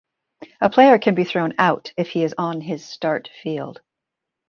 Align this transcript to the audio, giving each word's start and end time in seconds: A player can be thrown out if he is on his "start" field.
A 0.61 0.67
player 0.71 0.97
can 0.97 1.13
be 1.13 1.23
thrown 1.25 1.53
out 1.59 1.93
if 1.95 2.09
he 2.09 2.23
is 2.23 2.33
on 2.35 2.59
his 2.59 2.83
"start" 2.83 3.29
field. 3.43 3.81